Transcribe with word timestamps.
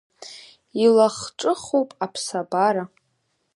Илах-ҿыхуп 0.85 1.89
аԥсабара… 2.05 2.83